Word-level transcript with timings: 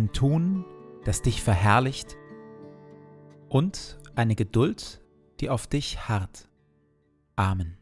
ein 0.00 0.12
Tun, 0.12 0.64
das 1.04 1.20
dich 1.20 1.42
verherrlicht 1.42 2.16
und 3.50 3.98
eine 4.14 4.34
Geduld, 4.34 5.04
die 5.40 5.50
auf 5.50 5.66
dich 5.66 6.08
harrt. 6.08 6.48
Amen. 7.36 7.76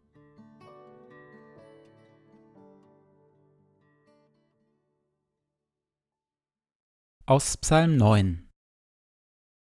Aus 7.24 7.56
Psalm 7.58 7.96
9 7.96 8.48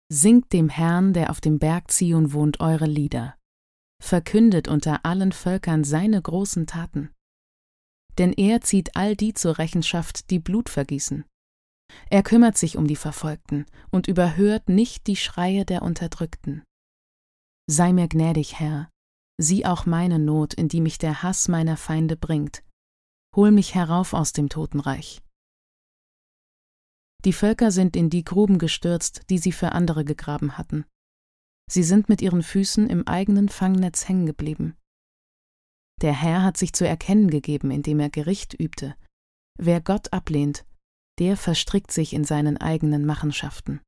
Singt 0.08 0.52
dem 0.54 0.70
Herrn, 0.70 1.12
der 1.12 1.28
auf 1.28 1.42
dem 1.42 1.58
Berg 1.58 1.90
Zion 1.90 2.32
wohnt, 2.32 2.60
eure 2.60 2.86
Lieder. 2.86 3.36
Verkündet 4.02 4.66
unter 4.66 5.04
allen 5.04 5.32
Völkern 5.32 5.84
seine 5.84 6.22
großen 6.22 6.66
Taten. 6.66 7.10
Denn 8.16 8.32
er 8.32 8.62
zieht 8.62 8.96
all 8.96 9.14
die 9.14 9.34
zur 9.34 9.58
Rechenschaft, 9.58 10.30
die 10.30 10.38
Blut 10.38 10.70
vergießen. 10.70 11.24
Er 12.08 12.22
kümmert 12.22 12.56
sich 12.56 12.76
um 12.76 12.86
die 12.86 12.96
Verfolgten 12.96 13.66
und 13.90 14.08
überhört 14.08 14.68
nicht 14.68 15.06
die 15.06 15.16
Schreie 15.16 15.64
der 15.64 15.82
Unterdrückten. 15.82 16.62
Sei 17.66 17.92
mir 17.92 18.08
gnädig, 18.08 18.58
Herr, 18.58 18.90
sieh 19.38 19.64
auch 19.64 19.86
meine 19.86 20.18
Not, 20.18 20.54
in 20.54 20.68
die 20.68 20.80
mich 20.80 20.98
der 20.98 21.22
Hass 21.22 21.48
meiner 21.48 21.76
Feinde 21.76 22.16
bringt. 22.16 22.62
Hol 23.36 23.52
mich 23.52 23.74
herauf 23.74 24.12
aus 24.12 24.32
dem 24.32 24.48
Totenreich. 24.48 25.22
Die 27.24 27.32
Völker 27.32 27.70
sind 27.70 27.96
in 27.96 28.10
die 28.10 28.24
Gruben 28.24 28.58
gestürzt, 28.58 29.22
die 29.30 29.38
sie 29.38 29.52
für 29.52 29.72
andere 29.72 30.04
gegraben 30.04 30.56
hatten. 30.56 30.84
Sie 31.70 31.82
sind 31.82 32.08
mit 32.08 32.22
ihren 32.22 32.42
Füßen 32.42 32.88
im 32.88 33.06
eigenen 33.06 33.48
Fangnetz 33.48 34.08
hängen 34.08 34.26
geblieben. 34.26 34.76
Der 36.00 36.14
Herr 36.14 36.42
hat 36.42 36.56
sich 36.56 36.72
zu 36.72 36.86
erkennen 36.88 37.30
gegeben, 37.30 37.70
indem 37.70 38.00
er 38.00 38.10
Gericht 38.10 38.58
übte. 38.58 38.96
Wer 39.58 39.80
Gott 39.80 40.12
ablehnt, 40.12 40.64
der 41.20 41.36
verstrickt 41.36 41.92
sich 41.92 42.14
in 42.14 42.25
seinen 42.25 42.56
eigenen 42.56 43.04
Machenschaften. 43.04 43.81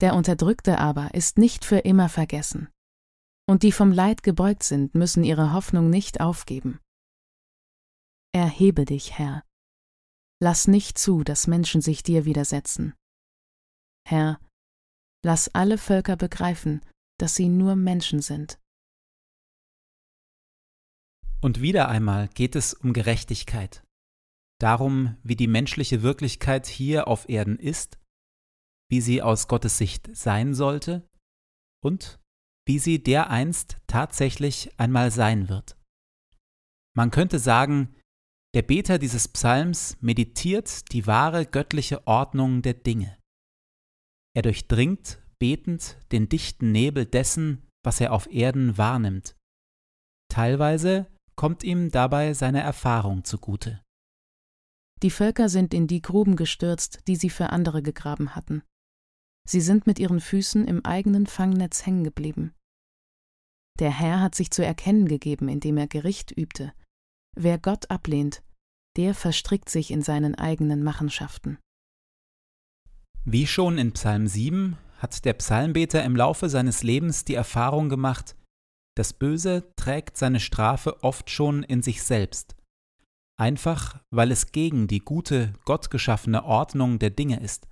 Der 0.00 0.14
Unterdrückte 0.16 0.78
aber 0.78 1.14
ist 1.14 1.38
nicht 1.38 1.64
für 1.64 1.78
immer 1.78 2.08
vergessen. 2.08 2.68
Und 3.48 3.62
die 3.62 3.70
vom 3.70 3.92
Leid 3.92 4.24
gebeugt 4.24 4.64
sind, 4.64 4.94
müssen 4.94 5.22
ihre 5.22 5.52
Hoffnung 5.52 5.90
nicht 5.90 6.20
aufgeben. 6.20 6.80
Erhebe 8.34 8.84
dich, 8.84 9.16
Herr. 9.16 9.44
Lass 10.40 10.66
nicht 10.66 10.98
zu, 10.98 11.22
dass 11.22 11.46
Menschen 11.46 11.80
sich 11.80 12.02
dir 12.02 12.24
widersetzen. 12.24 12.94
Herr, 14.08 14.40
lass 15.24 15.54
alle 15.54 15.78
Völker 15.78 16.16
begreifen, 16.16 16.84
dass 17.18 17.36
sie 17.36 17.48
nur 17.48 17.76
Menschen 17.76 18.22
sind. 18.22 18.58
Und 21.40 21.60
wieder 21.60 21.88
einmal 21.88 22.26
geht 22.28 22.56
es 22.56 22.74
um 22.74 22.92
Gerechtigkeit 22.92 23.84
darum, 24.62 25.16
wie 25.22 25.36
die 25.36 25.48
menschliche 25.48 26.02
Wirklichkeit 26.02 26.66
hier 26.66 27.08
auf 27.08 27.28
Erden 27.28 27.58
ist, 27.58 27.98
wie 28.90 29.00
sie 29.00 29.22
aus 29.22 29.48
Gottes 29.48 29.78
Sicht 29.78 30.14
sein 30.16 30.54
sollte 30.54 31.08
und 31.82 32.20
wie 32.66 32.78
sie 32.78 33.02
dereinst 33.02 33.78
tatsächlich 33.86 34.70
einmal 34.78 35.10
sein 35.10 35.48
wird. 35.48 35.76
Man 36.96 37.10
könnte 37.10 37.38
sagen, 37.38 37.96
der 38.54 38.62
Beter 38.62 38.98
dieses 38.98 39.28
Psalms 39.28 39.96
meditiert 40.00 40.92
die 40.92 41.06
wahre 41.06 41.46
göttliche 41.46 42.06
Ordnung 42.06 42.62
der 42.62 42.74
Dinge. 42.74 43.18
Er 44.36 44.42
durchdringt 44.42 45.22
betend 45.38 45.96
den 46.12 46.28
dichten 46.28 46.70
Nebel 46.70 47.04
dessen, 47.04 47.66
was 47.82 48.00
er 48.00 48.12
auf 48.12 48.30
Erden 48.30 48.78
wahrnimmt. 48.78 49.34
Teilweise 50.30 51.10
kommt 51.34 51.64
ihm 51.64 51.90
dabei 51.90 52.32
seine 52.34 52.60
Erfahrung 52.60 53.24
zugute. 53.24 53.82
Die 55.02 55.10
Völker 55.10 55.48
sind 55.48 55.74
in 55.74 55.88
die 55.88 56.00
Gruben 56.00 56.36
gestürzt, 56.36 57.00
die 57.08 57.16
sie 57.16 57.30
für 57.30 57.50
andere 57.50 57.82
gegraben 57.82 58.36
hatten. 58.36 58.62
Sie 59.48 59.60
sind 59.60 59.86
mit 59.86 59.98
ihren 59.98 60.20
Füßen 60.20 60.68
im 60.68 60.84
eigenen 60.84 61.26
Fangnetz 61.26 61.84
hängen 61.84 62.04
geblieben. 62.04 62.54
Der 63.80 63.90
Herr 63.90 64.20
hat 64.20 64.36
sich 64.36 64.52
zu 64.52 64.64
erkennen 64.64 65.08
gegeben, 65.08 65.48
indem 65.48 65.76
er 65.76 65.88
Gericht 65.88 66.30
übte. 66.30 66.72
Wer 67.34 67.58
Gott 67.58 67.90
ablehnt, 67.90 68.44
der 68.96 69.14
verstrickt 69.14 69.68
sich 69.68 69.90
in 69.90 70.02
seinen 70.02 70.36
eigenen 70.36 70.84
Machenschaften. 70.84 71.58
Wie 73.24 73.46
schon 73.46 73.78
in 73.78 73.92
Psalm 73.92 74.28
7 74.28 74.76
hat 74.98 75.24
der 75.24 75.32
Psalmbeter 75.32 76.04
im 76.04 76.14
Laufe 76.14 76.48
seines 76.48 76.84
Lebens 76.84 77.24
die 77.24 77.34
Erfahrung 77.34 77.88
gemacht, 77.88 78.36
das 78.94 79.14
Böse 79.14 79.72
trägt 79.74 80.16
seine 80.16 80.38
Strafe 80.38 81.02
oft 81.02 81.30
schon 81.30 81.62
in 81.64 81.82
sich 81.82 82.02
selbst 82.02 82.54
einfach 83.38 84.02
weil 84.10 84.30
es 84.30 84.52
gegen 84.52 84.86
die 84.86 85.00
gute, 85.00 85.52
gottgeschaffene 85.64 86.44
Ordnung 86.44 86.98
der 86.98 87.10
Dinge 87.10 87.40
ist. 87.40 87.68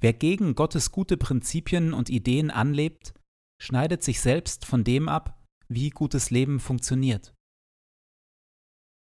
Wer 0.00 0.12
gegen 0.12 0.54
Gottes 0.54 0.92
gute 0.92 1.16
Prinzipien 1.16 1.94
und 1.94 2.10
Ideen 2.10 2.50
anlebt, 2.50 3.14
schneidet 3.60 4.02
sich 4.02 4.20
selbst 4.20 4.64
von 4.64 4.84
dem 4.84 5.08
ab, 5.08 5.42
wie 5.68 5.90
gutes 5.90 6.30
Leben 6.30 6.60
funktioniert. 6.60 7.34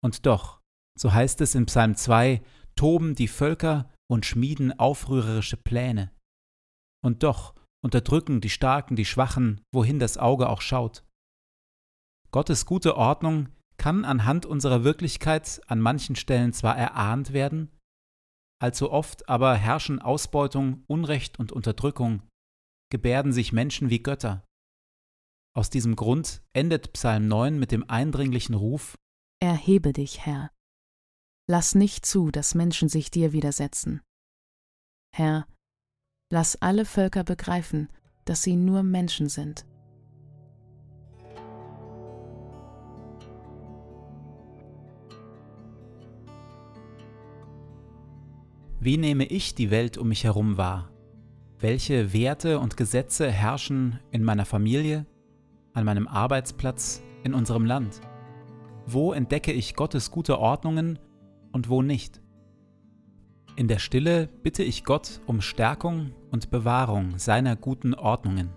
Und 0.03 0.27
doch, 0.27 0.61
so 0.99 1.13
heißt 1.13 1.41
es 1.41 1.55
in 1.55 1.67
Psalm 1.67 1.95
2, 1.95 2.43
toben 2.75 3.15
die 3.15 3.29
Völker 3.29 3.93
und 4.11 4.27
schmieden 4.27 4.77
aufrührerische 4.79 5.57
Pläne. 5.57 6.11
Und 7.05 7.23
doch 7.23 7.55
unterdrücken 7.85 8.41
die 8.41 8.51
Starken 8.51 8.97
die 8.97 9.05
Schwachen, 9.05 9.61
wohin 9.73 9.99
das 9.99 10.19
Auge 10.19 10.49
auch 10.49 10.61
schaut. 10.61 11.05
Gottes 12.31 12.67
gute 12.67 12.97
Ordnung 12.97 13.49
kann 13.81 14.05
anhand 14.05 14.45
unserer 14.45 14.85
Wirklichkeit 14.85 15.63
an 15.67 15.81
manchen 15.81 16.15
Stellen 16.15 16.53
zwar 16.53 16.77
erahnt 16.77 17.33
werden, 17.33 17.75
allzu 18.61 18.93
oft 18.93 19.27
aber 19.27 19.55
herrschen 19.57 20.03
Ausbeutung, 20.03 20.85
Unrecht 20.87 21.39
und 21.39 21.51
Unterdrückung, 21.51 22.23
gebärden 22.91 23.33
sich 23.33 23.55
Menschen 23.55 23.89
wie 23.89 24.03
Götter. 24.03 24.45
Aus 25.57 25.71
diesem 25.71 25.97
Grund 25.97 26.43
endet 26.53 26.93
Psalm 26.93 27.27
9 27.27 27.59
mit 27.59 27.73
dem 27.73 27.89
eindringlichen 27.89 28.55
Ruf 28.55 28.99
Erhebe 29.43 29.95
dich, 29.95 30.27
Herr. 30.27 30.51
Lass 31.49 31.75
nicht 31.75 32.05
zu, 32.05 32.31
dass 32.31 32.55
Menschen 32.55 32.91
sich 32.91 33.11
dir 33.11 33.33
widersetzen. 33.33 34.03
Herr, 35.17 35.49
lass 36.31 36.61
alle 36.61 36.85
Völker 36.85 37.25
begreifen, 37.25 37.89
dass 38.27 38.43
sie 38.43 38.57
nur 38.57 38.83
Menschen 38.83 39.31
sind. 39.31 39.65
Wie 48.83 48.97
nehme 48.97 49.27
ich 49.27 49.55
die 49.55 49.71
Welt 49.71 49.99
um 49.99 50.09
mich 50.09 50.25
herum 50.25 50.57
wahr? 50.57 50.91
Welche 51.59 52.15
Werte 52.15 52.59
und 52.59 52.79
Gesetze 52.79 53.31
herrschen 53.31 54.01
in 54.11 54.25
meiner 54.25 54.47
Familie, 54.47 55.05
an 55.75 55.85
meinem 55.85 56.09
Arbeitsplatz, 56.09 57.03
in 57.23 57.35
unserem 57.35 57.67
Land? 57.67 58.01
Wo 58.87 59.13
entdecke 59.13 59.53
ich 59.53 59.75
Gottes 59.75 60.11
gute 60.11 60.39
Ordnungen 60.39 60.99
und 61.53 61.69
wo 61.69 61.83
nicht? 61.83 62.23
In 63.55 63.69
der 63.69 63.81
Stille 63.81 64.31
bitte 64.43 64.63
ich 64.63 64.85
Gott 64.85 65.21
um 65.27 65.43
Stärkung 65.43 66.13
und 66.31 66.51
Bewahrung 66.51 67.19
seiner 67.19 67.57
guten 67.57 67.93
Ordnungen. 67.93 68.49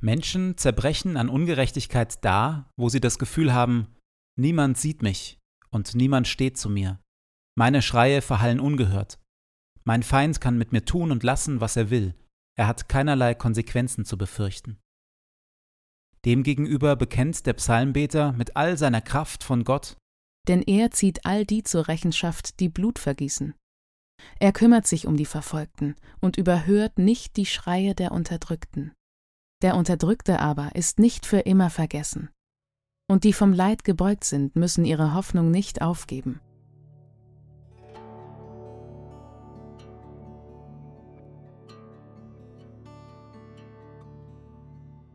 Menschen 0.00 0.56
zerbrechen 0.56 1.16
an 1.16 1.28
Ungerechtigkeit 1.28 2.24
da, 2.24 2.70
wo 2.76 2.88
sie 2.88 3.00
das 3.00 3.18
Gefühl 3.18 3.52
haben, 3.52 3.96
niemand 4.36 4.78
sieht 4.78 5.02
mich 5.02 5.38
und 5.70 5.94
niemand 5.94 6.28
steht 6.28 6.56
zu 6.56 6.70
mir. 6.70 7.00
Meine 7.56 7.82
Schreie 7.82 8.22
verhallen 8.22 8.60
ungehört. 8.60 9.18
Mein 9.84 10.02
Feind 10.02 10.40
kann 10.40 10.58
mit 10.58 10.70
mir 10.70 10.84
tun 10.84 11.10
und 11.10 11.22
lassen, 11.24 11.60
was 11.60 11.76
er 11.76 11.90
will. 11.90 12.14
Er 12.56 12.66
hat 12.66 12.88
keinerlei 12.88 13.34
Konsequenzen 13.34 14.04
zu 14.04 14.16
befürchten. 14.16 14.78
Demgegenüber 16.24 16.96
bekennt 16.96 17.46
der 17.46 17.54
Psalmbeter 17.54 18.32
mit 18.32 18.56
all 18.56 18.76
seiner 18.76 19.00
Kraft 19.00 19.44
von 19.44 19.64
Gott, 19.64 19.96
denn 20.46 20.62
er 20.62 20.90
zieht 20.90 21.24
all 21.24 21.44
die 21.44 21.62
zur 21.62 21.88
Rechenschaft, 21.88 22.60
die 22.60 22.68
Blut 22.68 22.98
vergießen. 22.98 23.54
Er 24.40 24.52
kümmert 24.52 24.86
sich 24.86 25.06
um 25.06 25.16
die 25.16 25.26
Verfolgten 25.26 25.94
und 26.20 26.36
überhört 26.36 26.98
nicht 26.98 27.36
die 27.36 27.46
Schreie 27.46 27.94
der 27.94 28.12
Unterdrückten. 28.12 28.92
Der 29.60 29.74
Unterdrückte 29.74 30.38
aber 30.38 30.76
ist 30.76 31.00
nicht 31.00 31.26
für 31.26 31.40
immer 31.40 31.68
vergessen. 31.68 32.30
Und 33.08 33.24
die 33.24 33.32
vom 33.32 33.52
Leid 33.52 33.82
gebeugt 33.82 34.22
sind, 34.22 34.54
müssen 34.54 34.84
ihre 34.84 35.14
Hoffnung 35.14 35.50
nicht 35.50 35.82
aufgeben. 35.82 36.40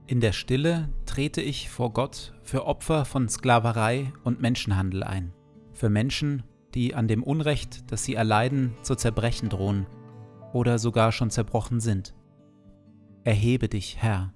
In 0.08 0.20
der 0.20 0.34
Stille 0.34 0.90
trete 1.06 1.42
ich 1.42 1.70
vor 1.70 1.94
Gott 1.94 2.34
für 2.44 2.66
Opfer 2.66 3.06
von 3.06 3.30
Sklaverei 3.30 4.12
und 4.24 4.42
Menschenhandel 4.42 5.04
ein, 5.04 5.34
für 5.72 5.90
Menschen, 5.90 6.44
die 6.76 6.94
an 6.94 7.08
dem 7.08 7.24
Unrecht, 7.24 7.90
das 7.92 8.04
sie 8.04 8.16
erleiden, 8.16 8.76
zu 8.82 8.96
zerbrechen 8.96 9.48
drohen 9.48 9.88
oder 10.52 10.78
sogar 10.78 11.14
schon 11.14 11.30
zerbrochen 11.30 11.80
sind. 11.80 12.14
Erhebe 13.26 13.70
dich, 13.70 13.98
Herr, 14.02 14.34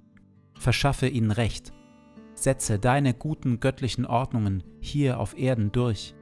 verschaffe 0.57 1.07
ihnen 1.07 1.31
Recht, 1.31 1.73
setze 2.35 2.79
deine 2.79 3.13
guten 3.13 3.59
göttlichen 3.59 4.05
Ordnungen 4.05 4.63
hier 4.79 5.19
auf 5.19 5.37
Erden 5.37 5.71
durch. 5.73 6.15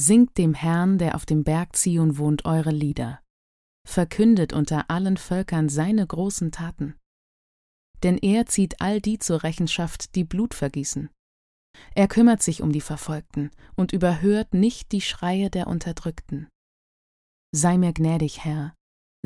Singt 0.00 0.38
dem 0.38 0.54
Herrn, 0.54 0.98
der 0.98 1.16
auf 1.16 1.26
dem 1.26 1.42
Berg 1.42 1.74
Zion 1.74 2.18
wohnt, 2.18 2.44
eure 2.44 2.70
Lieder. 2.70 3.20
Verkündet 3.84 4.52
unter 4.52 4.88
allen 4.90 5.16
Völkern 5.16 5.68
seine 5.68 6.06
großen 6.06 6.52
Taten. 6.52 6.94
Denn 8.04 8.16
er 8.16 8.46
zieht 8.46 8.80
all 8.80 9.00
die 9.00 9.18
zur 9.18 9.42
Rechenschaft, 9.42 10.14
die 10.14 10.22
Blut 10.22 10.54
vergießen. 10.54 11.10
Er 11.96 12.06
kümmert 12.06 12.44
sich 12.44 12.62
um 12.62 12.70
die 12.70 12.80
Verfolgten 12.80 13.50
und 13.74 13.92
überhört 13.92 14.54
nicht 14.54 14.92
die 14.92 15.00
Schreie 15.00 15.50
der 15.50 15.66
Unterdrückten. 15.66 16.46
Sei 17.50 17.76
mir 17.76 17.92
gnädig, 17.92 18.44
Herr, 18.44 18.76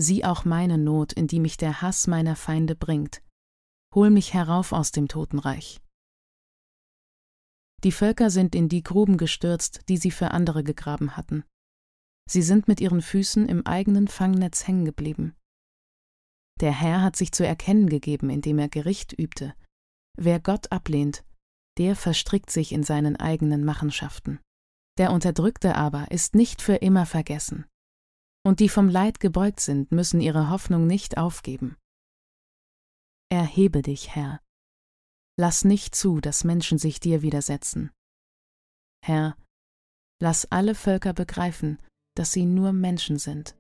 sieh 0.01 0.25
auch 0.25 0.47
meine 0.47 0.79
Not, 0.79 1.13
in 1.13 1.27
die 1.27 1.41
mich 1.41 1.59
der 1.59 1.83
Hass 1.83 2.07
meiner 2.07 2.35
Feinde 2.35 2.77
bringt. 2.77 3.23
Hol 3.95 4.09
mich 4.09 4.33
herauf 4.33 4.73
aus 4.73 4.91
dem 4.91 5.07
Totenreich. 5.07 5.82
Die 7.85 7.93
Völker 7.93 8.31
sind 8.31 8.55
in 8.55 8.69
die 8.69 8.83
Gruben 8.83 9.17
gestürzt, 9.17 9.81
die 9.89 9.97
sie 9.97 10.11
für 10.11 10.31
andere 10.31 10.63
gegraben 10.63 11.17
hatten. 11.17 11.45
Sie 12.29 12.43
sind 12.43 12.69
mit 12.69 12.81
ihren 12.81 13.03
Füßen 13.03 13.49
im 13.49 13.67
eigenen 13.67 14.07
Fangnetz 14.09 14.67
hängen 14.67 14.85
geblieben. 14.85 15.35
Der 16.61 16.73
Herr 16.73 17.03
hat 17.03 17.17
sich 17.17 17.33
zu 17.33 17.45
erkennen 17.45 17.89
gegeben, 17.89 18.31
indem 18.31 18.59
er 18.59 18.69
Gericht 18.69 19.13
übte. 19.19 19.55
Wer 20.17 20.39
Gott 20.39 20.71
ablehnt, 20.71 21.25
der 21.79 21.97
verstrickt 21.97 22.51
sich 22.51 22.73
in 22.73 22.85
seinen 22.85 23.17
eigenen 23.17 23.65
Machenschaften. 23.65 24.39
Der 24.99 25.11
Unterdrückte 25.11 25.75
aber 25.75 26.11
ist 26.11 26.35
nicht 26.35 26.61
für 26.63 26.77
immer 26.77 27.07
vergessen. 27.07 27.67
Und 28.45 28.61
die 28.61 28.69
vom 28.69 28.89
Leid 28.89 29.21
gebeugt 29.21 29.61
sind, 29.61 29.91
müssen 29.91 30.21
ihre 30.21 30.51
Hoffnung 30.51 30.87
nicht 30.87 31.17
aufgeben. 31.17 31.77
Erhebe 33.31 33.81
dich, 33.81 34.15
Herr, 34.15 34.42
Lass 35.45 35.65
nicht 35.65 35.97
zu, 35.97 36.21
dass 36.21 36.45
Menschen 36.45 36.79
sich 36.79 37.01
dir 37.01 37.21
widersetzen. 37.23 37.91
Herr, 39.05 39.35
lass 40.21 40.47
alle 40.53 40.77
Völker 40.77 41.15
begreifen, 41.15 41.81
dass 42.15 42.31
sie 42.31 42.47
nur 42.47 42.73
Menschen 42.73 43.19
sind. 43.19 43.57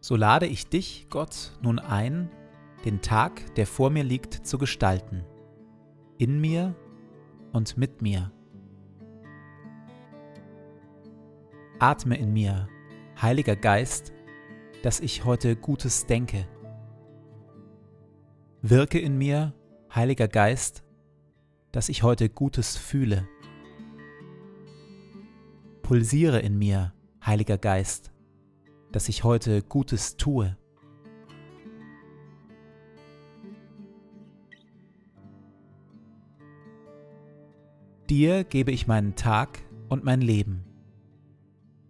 So 0.00 0.16
lade 0.16 0.44
ich 0.44 0.68
dich, 0.68 1.06
Gott, 1.08 1.58
nun 1.62 1.78
ein, 1.78 2.30
den 2.84 3.00
Tag, 3.00 3.54
der 3.54 3.66
vor 3.66 3.88
mir 3.88 4.04
liegt, 4.04 4.46
zu 4.46 4.58
gestalten. 4.58 5.24
In 6.18 6.42
mir 6.42 6.74
und 7.54 7.78
mit 7.78 8.02
mir. 8.02 8.35
Atme 11.78 12.16
in 12.16 12.32
mir, 12.32 12.68
Heiliger 13.20 13.54
Geist, 13.54 14.14
dass 14.82 15.00
ich 15.00 15.26
heute 15.26 15.56
Gutes 15.56 16.06
denke. 16.06 16.48
Wirke 18.62 18.98
in 18.98 19.18
mir, 19.18 19.52
Heiliger 19.94 20.26
Geist, 20.26 20.84
dass 21.72 21.90
ich 21.90 22.02
heute 22.02 22.30
Gutes 22.30 22.78
fühle. 22.78 23.28
Pulsiere 25.82 26.40
in 26.40 26.58
mir, 26.58 26.94
Heiliger 27.24 27.58
Geist, 27.58 28.10
dass 28.90 29.10
ich 29.10 29.22
heute 29.22 29.60
Gutes 29.60 30.16
tue. 30.16 30.56
Dir 38.08 38.44
gebe 38.44 38.70
ich 38.70 38.86
meinen 38.86 39.14
Tag 39.14 39.58
und 39.90 40.04
mein 40.04 40.22
Leben. 40.22 40.75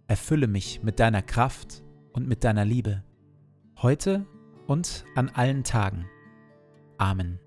Erfülle 0.07 0.47
mich 0.47 0.81
mit 0.83 0.99
deiner 0.99 1.21
Kraft 1.21 1.83
und 2.13 2.27
mit 2.27 2.43
deiner 2.43 2.63
Liebe, 2.63 3.03
heute 3.81 4.25
und 4.65 5.05
an 5.15 5.29
allen 5.29 5.63
Tagen. 5.63 6.05
Amen. 6.97 7.39